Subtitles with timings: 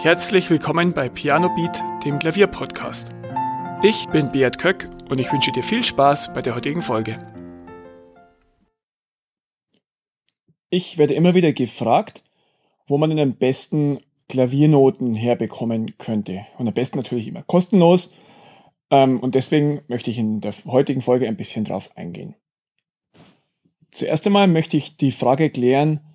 [0.00, 3.12] Herzlich willkommen bei Piano Beat, dem Klavierpodcast.
[3.82, 7.18] Ich bin Beat Köck und ich wünsche dir viel Spaß bei der heutigen Folge.
[10.70, 12.22] Ich werde immer wieder gefragt,
[12.86, 16.46] wo man denn am besten Klaviernoten herbekommen könnte.
[16.58, 18.14] Und am besten natürlich immer kostenlos.
[18.92, 22.36] Ähm, und deswegen möchte ich in der heutigen Folge ein bisschen drauf eingehen.
[23.90, 26.07] Zuerst einmal möchte ich die Frage klären,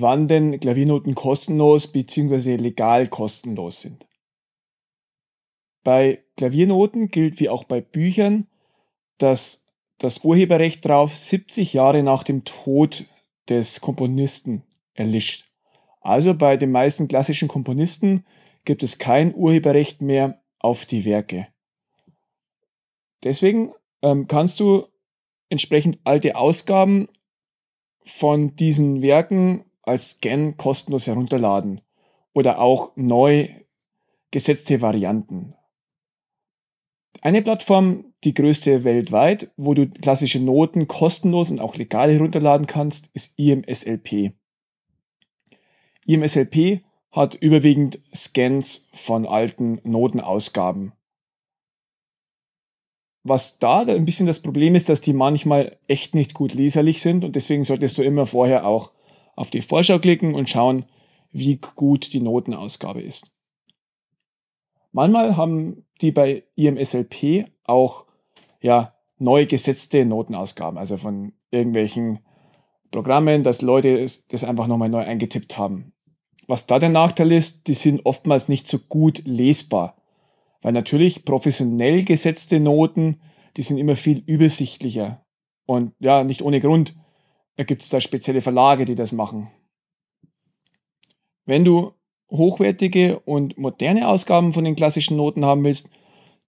[0.00, 2.56] wann denn Klaviernoten kostenlos bzw.
[2.56, 4.06] legal kostenlos sind.
[5.84, 8.48] Bei Klaviernoten gilt wie auch bei Büchern,
[9.18, 9.64] dass
[9.98, 13.06] das Urheberrecht drauf 70 Jahre nach dem Tod
[13.48, 14.62] des Komponisten
[14.94, 15.50] erlischt.
[16.00, 18.24] Also bei den meisten klassischen Komponisten
[18.64, 21.48] gibt es kein Urheberrecht mehr auf die Werke.
[23.22, 23.72] Deswegen
[24.02, 24.86] ähm, kannst du
[25.48, 27.08] entsprechend alte Ausgaben
[28.02, 31.80] von diesen Werken als Scan kostenlos herunterladen
[32.32, 33.48] oder auch neu
[34.30, 35.54] gesetzte Varianten.
[37.22, 43.10] Eine Plattform, die größte weltweit, wo du klassische Noten kostenlos und auch legal herunterladen kannst,
[43.14, 44.32] ist IMSLP.
[46.06, 50.92] IMSLP hat überwiegend Scans von alten Notenausgaben.
[53.22, 57.24] Was da ein bisschen das Problem ist, dass die manchmal echt nicht gut leserlich sind
[57.24, 58.92] und deswegen solltest du immer vorher auch
[59.36, 60.86] auf die Vorschau klicken und schauen,
[61.30, 63.30] wie gut die Notenausgabe ist.
[64.92, 68.06] Manchmal haben die bei IMSLP auch
[68.62, 72.20] ja, neu gesetzte Notenausgaben, also von irgendwelchen
[72.90, 75.92] Programmen, dass Leute das einfach nochmal neu eingetippt haben.
[76.46, 79.96] Was da der Nachteil ist, die sind oftmals nicht so gut lesbar,
[80.62, 83.20] weil natürlich professionell gesetzte Noten,
[83.56, 85.24] die sind immer viel übersichtlicher.
[85.66, 86.94] Und ja, nicht ohne Grund
[87.64, 89.50] gibt es da spezielle Verlage, die das machen.
[91.44, 91.92] Wenn du
[92.30, 95.90] hochwertige und moderne Ausgaben von den klassischen Noten haben willst,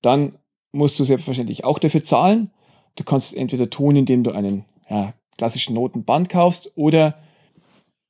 [0.02, 0.38] dann
[0.72, 2.50] musst du selbstverständlich auch dafür zahlen.
[2.96, 7.22] Du kannst es entweder tun, indem du einen ja, klassischen Notenband kaufst oder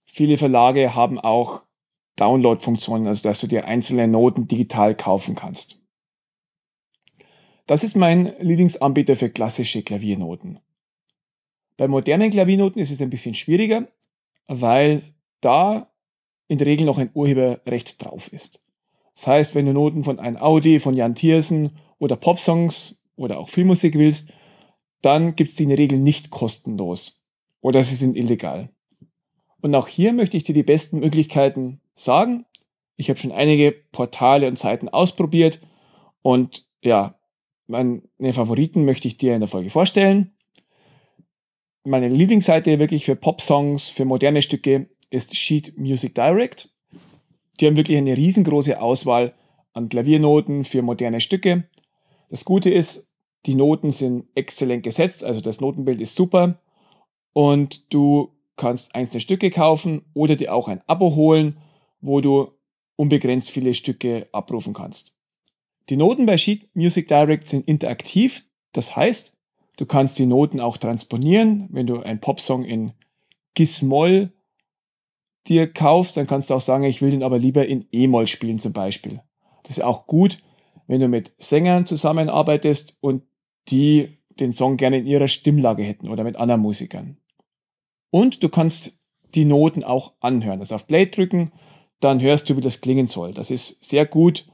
[0.06, 1.64] viele Verlage haben auch
[2.16, 5.78] Download-Funktionen, also dass du dir einzelne Noten digital kaufen kannst.
[7.66, 10.58] Das ist mein Lieblingsanbieter für klassische Klaviernoten.
[11.78, 13.86] Bei modernen Klaviernoten ist es ein bisschen schwieriger,
[14.48, 15.90] weil da
[16.48, 18.60] in der Regel noch ein Urheberrecht drauf ist.
[19.14, 23.48] Das heißt, wenn du Noten von ein Audi, von Jan Thiersen oder Popsongs oder auch
[23.48, 24.32] Filmmusik willst,
[25.02, 27.22] dann gibt es die in der Regel nicht kostenlos
[27.60, 28.70] oder sie sind illegal.
[29.60, 32.44] Und auch hier möchte ich dir die besten Möglichkeiten sagen.
[32.96, 35.60] Ich habe schon einige Portale und Seiten ausprobiert
[36.22, 37.14] und ja,
[37.68, 38.02] meine
[38.32, 40.32] Favoriten möchte ich dir in der Folge vorstellen
[41.88, 46.70] meine Lieblingsseite wirklich für Pop-Songs, für moderne Stücke ist Sheet Music Direct.
[47.58, 49.34] Die haben wirklich eine riesengroße Auswahl
[49.72, 51.64] an Klaviernoten für moderne Stücke.
[52.28, 53.08] Das Gute ist,
[53.46, 56.60] die Noten sind exzellent gesetzt, also das Notenbild ist super
[57.32, 61.58] und du kannst einzelne Stücke kaufen oder dir auch ein Abo holen,
[62.00, 62.52] wo du
[62.96, 65.14] unbegrenzt viele Stücke abrufen kannst.
[65.88, 69.37] Die Noten bei Sheet Music Direct sind interaktiv, das heißt,
[69.78, 71.68] Du kannst die Noten auch transponieren.
[71.70, 72.92] Wenn du einen Popsong in
[73.54, 74.32] Gis-Moll
[75.46, 78.58] dir kaufst, dann kannst du auch sagen, ich will den aber lieber in E-Moll spielen
[78.58, 79.22] zum Beispiel.
[79.62, 80.38] Das ist auch gut,
[80.88, 83.22] wenn du mit Sängern zusammenarbeitest und
[83.68, 87.16] die den Song gerne in ihrer Stimmlage hätten oder mit anderen Musikern.
[88.10, 88.98] Und du kannst
[89.34, 90.58] die Noten auch anhören.
[90.58, 91.52] Also auf Play drücken,
[92.00, 93.32] dann hörst du, wie das klingen soll.
[93.32, 94.46] Das ist sehr gut,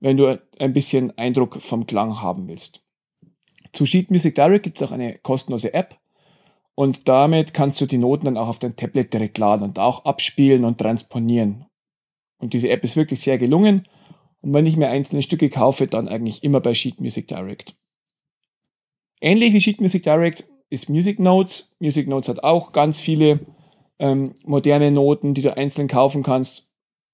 [0.00, 2.85] wenn du ein bisschen Eindruck vom Klang haben willst.
[3.72, 5.96] Zu Sheet Music Direct gibt es auch eine kostenlose App
[6.74, 10.04] und damit kannst du die Noten dann auch auf dein Tablet direkt laden und auch
[10.04, 11.66] abspielen und transponieren.
[12.38, 13.86] Und diese App ist wirklich sehr gelungen
[14.40, 17.74] und wenn ich mir einzelne Stücke kaufe, dann eigentlich immer bei Sheet Music Direct.
[19.20, 21.74] Ähnlich wie Sheet Music Direct ist Music Notes.
[21.80, 23.40] Music Notes hat auch ganz viele
[23.98, 26.70] ähm, moderne Noten, die du einzeln kaufen kannst,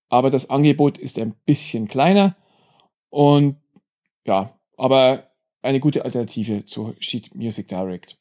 [0.09, 2.37] aber das Angebot ist ein bisschen kleiner
[3.09, 3.57] und
[4.27, 5.32] ja, aber
[5.63, 8.19] eine gute Alternative zu Sheet Music Direct.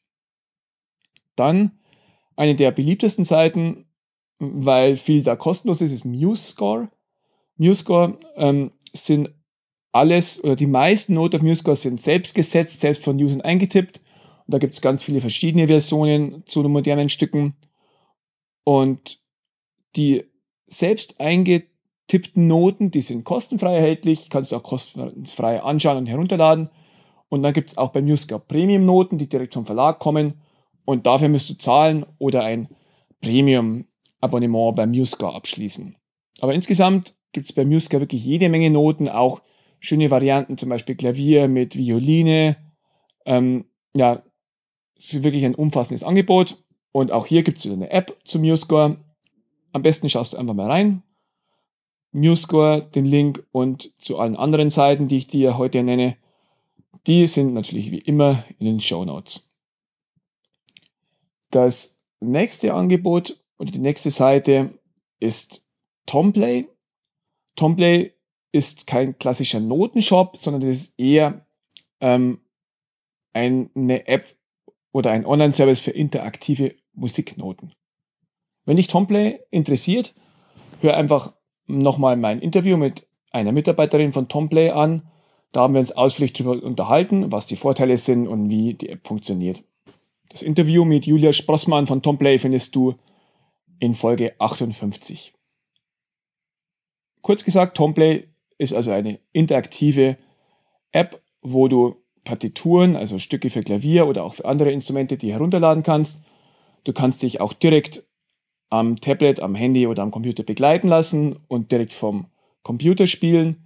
[1.36, 1.72] Dann
[2.36, 3.86] eine der beliebtesten Seiten,
[4.38, 6.88] weil viel da kostenlos ist, ist MuseScore.
[7.56, 9.30] MuseScore ähm, sind
[9.92, 13.98] alles oder die meisten Noten auf MuseScore sind selbst gesetzt, selbst von Usern eingetippt.
[14.46, 17.54] Und da gibt es ganz viele verschiedene Versionen zu den modernen Stücken.
[18.64, 19.20] Und
[19.96, 20.24] die
[20.66, 26.70] selbst eingetippten Noten, die sind kostenfrei erhältlich, kannst du auch kostenfrei anschauen und herunterladen.
[27.32, 30.34] Und dann gibt es auch bei Musiker Premium-Noten, die direkt vom Verlag kommen.
[30.84, 32.68] Und dafür müsst du zahlen oder ein
[33.22, 35.96] Premium-Abonnement bei Musiker abschließen.
[36.40, 39.40] Aber insgesamt gibt es bei Musca wirklich jede Menge Noten, auch
[39.80, 42.58] schöne Varianten, zum Beispiel Klavier mit Violine.
[43.24, 43.64] Ähm,
[43.96, 44.22] ja,
[44.98, 46.62] es ist wirklich ein umfassendes Angebot.
[46.92, 48.98] Und auch hier gibt es wieder eine App zu MuseScore.
[49.72, 51.02] Am besten schaust du einfach mal rein.
[52.10, 56.18] MuseScore, den Link und zu allen anderen Seiten, die ich dir heute nenne,
[57.06, 59.52] die sind natürlich wie immer in den Show Notes.
[61.50, 64.78] Das nächste Angebot oder die nächste Seite
[65.20, 65.64] ist
[66.06, 66.68] Tomplay.
[67.56, 68.12] Tomplay
[68.52, 71.46] ist kein klassischer Notenshop, sondern das ist eher
[72.00, 72.40] ähm,
[73.32, 74.34] eine App
[74.92, 77.74] oder ein Online-Service für interaktive Musiknoten.
[78.64, 80.14] Wenn dich Tomplay interessiert,
[80.80, 81.34] hör einfach
[81.66, 85.10] nochmal mein Interview mit einer Mitarbeiterin von Tomplay an.
[85.52, 89.06] Da haben wir uns ausführlich darüber unterhalten, was die Vorteile sind und wie die App
[89.06, 89.62] funktioniert.
[90.30, 92.94] Das Interview mit Julia Sprossmann von Tomplay findest du
[93.78, 95.34] in Folge 58.
[97.20, 100.16] Kurz gesagt, Tomplay ist also eine interaktive
[100.90, 105.82] App, wo du Partituren, also Stücke für Klavier oder auch für andere Instrumente, die herunterladen
[105.82, 106.22] kannst.
[106.84, 108.04] Du kannst dich auch direkt
[108.70, 112.26] am Tablet, am Handy oder am Computer begleiten lassen und direkt vom
[112.62, 113.62] Computer spielen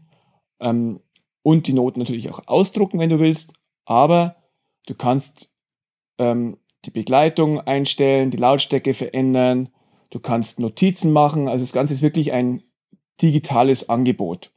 [0.58, 1.00] ähm,
[1.46, 3.52] und die Noten natürlich auch ausdrucken, wenn du willst.
[3.84, 4.34] Aber
[4.86, 5.52] du kannst
[6.18, 9.68] ähm, die Begleitung einstellen, die Lautstärke verändern,
[10.10, 11.46] du kannst Notizen machen.
[11.46, 12.64] Also das Ganze ist wirklich ein
[13.22, 14.50] digitales Angebot.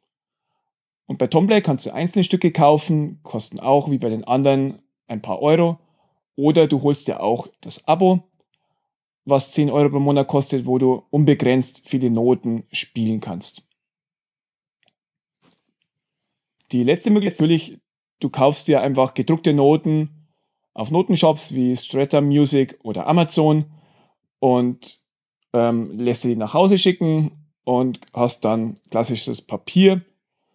[1.05, 5.21] Und bei Tomplay kannst du einzelne Stücke kaufen, kosten auch wie bei den anderen ein
[5.21, 5.77] paar Euro.
[6.35, 8.23] Oder du holst dir auch das Abo,
[9.25, 13.68] was 10 Euro pro Monat kostet, wo du unbegrenzt viele Noten spielen kannst.
[16.71, 17.79] Die letzte Möglichkeit natürlich,
[18.19, 20.27] du kaufst dir einfach gedruckte Noten
[20.73, 23.65] auf Notenshops wie Strata Music oder Amazon
[24.39, 24.99] und
[25.53, 30.05] ähm, lässt sie nach Hause schicken und hast dann klassisches Papier,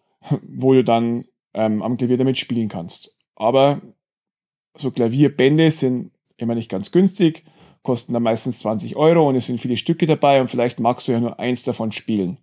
[0.41, 3.17] wo du dann ähm, am Klavier damit spielen kannst.
[3.35, 3.81] Aber
[4.75, 7.43] so Klavierbände sind immer nicht ganz günstig,
[7.83, 11.11] kosten dann meistens 20 Euro und es sind viele Stücke dabei und vielleicht magst du
[11.11, 12.39] ja nur eins davon spielen.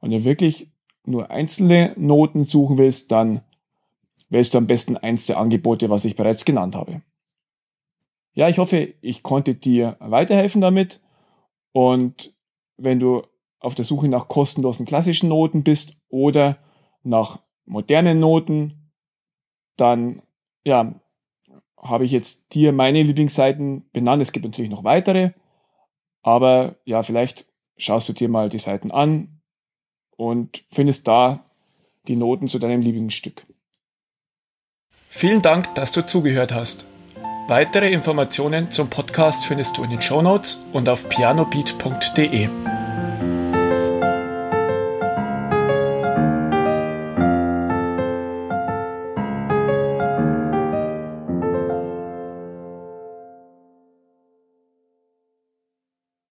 [0.00, 0.70] Und du wirklich
[1.06, 3.42] nur einzelne Noten suchen willst, dann
[4.28, 7.02] wählst du am besten eins der Angebote, was ich bereits genannt habe.
[8.32, 11.00] Ja, ich hoffe, ich konnte dir weiterhelfen damit.
[11.72, 12.34] Und
[12.76, 13.22] wenn du
[13.60, 16.58] auf der Suche nach kostenlosen klassischen Noten bist oder
[17.02, 18.92] nach modernen Noten,
[19.76, 20.22] dann
[20.64, 21.00] ja,
[21.78, 24.22] habe ich jetzt dir meine Lieblingsseiten benannt.
[24.22, 25.32] Es gibt natürlich noch weitere,
[26.22, 29.35] aber ja, vielleicht schaust du dir mal die Seiten an
[30.16, 31.44] und findest da
[32.08, 33.46] die Noten zu deinem Lieblingsstück.
[35.08, 36.86] Vielen Dank, dass du zugehört hast.
[37.48, 42.48] Weitere Informationen zum Podcast findest du in den Show Notes und auf pianobeat.de.